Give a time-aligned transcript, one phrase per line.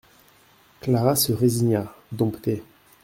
[0.79, 2.63] Clara se résigna, domptée.